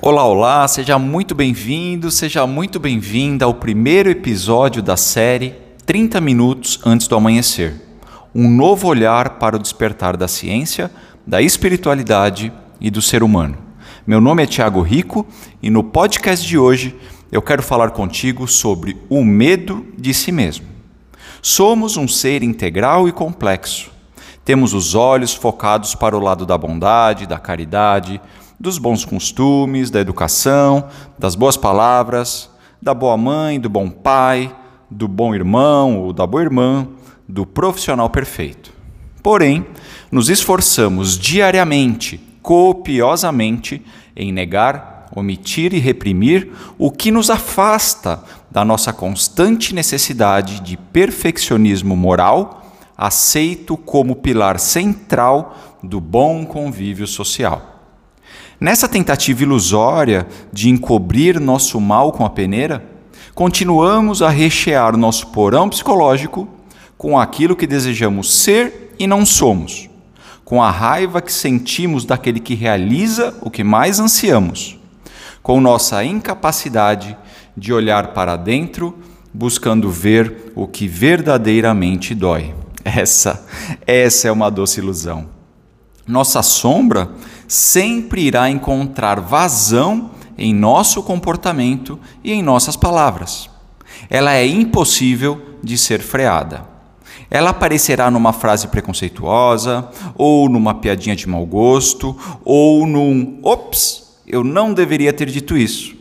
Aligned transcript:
Olá, 0.00 0.24
olá, 0.24 0.68
seja 0.68 0.96
muito 0.96 1.34
bem-vindo, 1.34 2.08
seja 2.08 2.46
muito 2.46 2.78
bem-vinda 2.78 3.44
ao 3.44 3.52
primeiro 3.52 4.08
episódio 4.08 4.80
da 4.80 4.96
série 4.96 5.56
30 5.84 6.20
Minutos 6.20 6.78
Antes 6.86 7.08
do 7.08 7.16
Amanhecer. 7.16 7.74
Um 8.32 8.48
novo 8.48 8.86
olhar 8.86 9.40
para 9.40 9.56
o 9.56 9.58
despertar 9.58 10.16
da 10.16 10.28
ciência, 10.28 10.88
da 11.26 11.42
espiritualidade 11.42 12.52
e 12.80 12.92
do 12.92 13.02
ser 13.02 13.24
humano. 13.24 13.58
Meu 14.06 14.20
nome 14.20 14.44
é 14.44 14.46
Tiago 14.46 14.82
Rico 14.82 15.26
e 15.60 15.68
no 15.68 15.82
podcast 15.82 16.46
de 16.46 16.56
hoje 16.56 16.94
eu 17.32 17.42
quero 17.42 17.62
falar 17.62 17.90
contigo 17.90 18.46
sobre 18.46 18.96
o 19.08 19.24
medo 19.24 19.84
de 19.98 20.14
si 20.14 20.30
mesmo. 20.30 20.66
Somos 21.42 21.96
um 21.96 22.06
ser 22.06 22.44
integral 22.44 23.08
e 23.08 23.12
complexo. 23.12 23.97
Temos 24.48 24.72
os 24.72 24.94
olhos 24.94 25.34
focados 25.34 25.94
para 25.94 26.16
o 26.16 26.20
lado 26.20 26.46
da 26.46 26.56
bondade, 26.56 27.26
da 27.26 27.38
caridade, 27.38 28.18
dos 28.58 28.78
bons 28.78 29.04
costumes, 29.04 29.90
da 29.90 30.00
educação, 30.00 30.88
das 31.18 31.34
boas 31.34 31.54
palavras, 31.54 32.48
da 32.80 32.94
boa 32.94 33.14
mãe, 33.18 33.60
do 33.60 33.68
bom 33.68 33.90
pai, 33.90 34.50
do 34.90 35.06
bom 35.06 35.34
irmão 35.34 35.98
ou 35.98 36.14
da 36.14 36.26
boa 36.26 36.42
irmã, 36.42 36.88
do 37.28 37.44
profissional 37.44 38.08
perfeito. 38.08 38.72
Porém, 39.22 39.66
nos 40.10 40.30
esforçamos 40.30 41.18
diariamente, 41.18 42.18
copiosamente, 42.40 43.84
em 44.16 44.32
negar, 44.32 45.08
omitir 45.14 45.74
e 45.74 45.78
reprimir 45.78 46.50
o 46.78 46.90
que 46.90 47.10
nos 47.10 47.28
afasta 47.28 48.24
da 48.50 48.64
nossa 48.64 48.94
constante 48.94 49.74
necessidade 49.74 50.60
de 50.60 50.78
perfeccionismo 50.78 51.94
moral, 51.94 52.58
aceito 52.98 53.76
como 53.76 54.16
pilar 54.16 54.58
central 54.58 55.56
do 55.80 56.00
bom 56.00 56.44
convívio 56.44 57.06
social. 57.06 57.76
Nessa 58.60 58.88
tentativa 58.88 59.44
ilusória 59.44 60.26
de 60.52 60.68
encobrir 60.68 61.38
nosso 61.38 61.80
mal 61.80 62.10
com 62.10 62.26
a 62.26 62.30
peneira, 62.30 62.84
continuamos 63.36 64.20
a 64.20 64.28
rechear 64.28 64.96
nosso 64.96 65.28
porão 65.28 65.68
psicológico 65.68 66.48
com 66.96 67.16
aquilo 67.16 67.54
que 67.54 67.68
desejamos 67.68 68.34
ser 68.42 68.96
e 68.98 69.06
não 69.06 69.24
somos, 69.24 69.88
com 70.44 70.60
a 70.60 70.68
raiva 70.68 71.22
que 71.22 71.32
sentimos 71.32 72.04
daquele 72.04 72.40
que 72.40 72.56
realiza 72.56 73.32
o 73.40 73.48
que 73.48 73.62
mais 73.62 74.00
ansiamos, 74.00 74.76
com 75.40 75.60
nossa 75.60 76.02
incapacidade 76.02 77.16
de 77.56 77.72
olhar 77.72 78.08
para 78.08 78.34
dentro, 78.34 78.98
buscando 79.32 79.88
ver 79.88 80.52
o 80.56 80.66
que 80.66 80.88
verdadeiramente 80.88 82.12
dói. 82.12 82.52
Essa, 82.96 83.46
essa 83.86 84.28
é 84.28 84.32
uma 84.32 84.50
doce 84.50 84.80
ilusão. 84.80 85.26
Nossa 86.06 86.42
sombra 86.42 87.10
sempre 87.46 88.22
irá 88.22 88.48
encontrar 88.48 89.20
vazão 89.20 90.10
em 90.38 90.54
nosso 90.54 91.02
comportamento 91.02 91.98
e 92.24 92.32
em 92.32 92.42
nossas 92.42 92.76
palavras. 92.76 93.50
Ela 94.08 94.34
é 94.34 94.46
impossível 94.46 95.40
de 95.62 95.76
ser 95.76 96.00
freada. 96.00 96.64
Ela 97.30 97.50
aparecerá 97.50 98.10
numa 98.10 98.32
frase 98.32 98.68
preconceituosa, 98.68 99.90
ou 100.14 100.48
numa 100.48 100.74
piadinha 100.74 101.14
de 101.14 101.28
mau 101.28 101.44
gosto, 101.44 102.16
ou 102.42 102.86
num 102.86 103.38
ops, 103.42 104.16
eu 104.26 104.42
não 104.42 104.72
deveria 104.72 105.12
ter 105.12 105.26
dito 105.26 105.56
isso, 105.56 105.94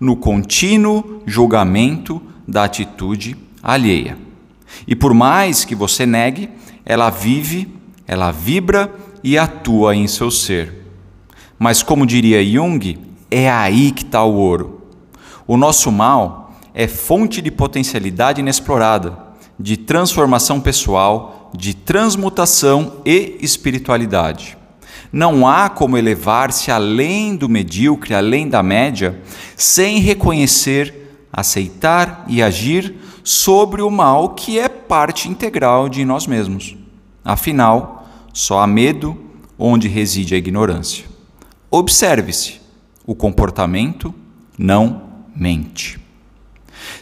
no 0.00 0.16
contínuo 0.16 1.22
julgamento 1.26 2.22
da 2.48 2.64
atitude 2.64 3.36
alheia. 3.62 4.16
E 4.86 4.94
por 4.94 5.14
mais 5.14 5.64
que 5.64 5.74
você 5.74 6.04
negue, 6.04 6.48
ela 6.84 7.10
vive, 7.10 7.72
ela 8.06 8.30
vibra 8.30 8.92
e 9.22 9.38
atua 9.38 9.94
em 9.96 10.06
seu 10.06 10.30
ser. 10.30 10.84
Mas, 11.58 11.82
como 11.82 12.06
diria 12.06 12.44
Jung, 12.44 12.98
é 13.30 13.50
aí 13.50 13.90
que 13.90 14.02
está 14.02 14.22
o 14.22 14.34
ouro. 14.34 14.82
O 15.46 15.56
nosso 15.56 15.90
mal 15.90 16.52
é 16.74 16.86
fonte 16.86 17.40
de 17.40 17.50
potencialidade 17.50 18.40
inexplorada, 18.40 19.16
de 19.58 19.76
transformação 19.76 20.60
pessoal, 20.60 21.50
de 21.56 21.74
transmutação 21.74 23.00
e 23.06 23.38
espiritualidade. 23.40 24.58
Não 25.12 25.46
há 25.46 25.68
como 25.68 25.96
elevar-se 25.96 26.72
além 26.72 27.36
do 27.36 27.48
medíocre, 27.48 28.14
além 28.14 28.48
da 28.48 28.62
média, 28.62 29.20
sem 29.56 30.00
reconhecer, 30.00 31.26
aceitar 31.32 32.24
e 32.28 32.42
agir 32.42 32.96
sobre 33.24 33.80
o 33.80 33.90
mal 33.90 34.34
que 34.34 34.58
é 34.58 34.68
parte 34.68 35.30
integral 35.30 35.88
de 35.88 36.04
nós 36.04 36.26
mesmos. 36.26 36.76
Afinal, 37.24 38.06
só 38.34 38.60
há 38.60 38.66
medo 38.66 39.18
onde 39.58 39.88
reside 39.88 40.34
a 40.34 40.38
ignorância. 40.38 41.06
Observe-se, 41.70 42.60
o 43.06 43.14
comportamento 43.14 44.14
não 44.58 45.04
mente. 45.34 45.98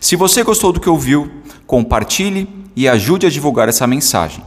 Se 0.01 0.15
você 0.15 0.45
gostou 0.45 0.73
do 0.73 0.81
que 0.81 0.89
ouviu, 0.89 1.29
compartilhe 1.67 2.49
e 2.77 2.89
ajude 2.89 3.27
a 3.27 3.31
divulgar 3.31 3.69
essa 3.69 3.85
mensagem. 3.87 4.43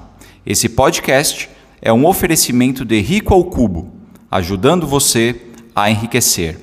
Esse 0.45 0.69
podcast 0.69 1.49
é 1.81 1.91
um 1.91 2.05
oferecimento 2.05 2.85
de 2.85 3.01
Rico 3.01 3.33
ao 3.33 3.43
Cubo, 3.43 3.91
ajudando 4.31 4.87
você 4.87 5.41
a 5.75 5.91
enriquecer. 5.91 6.57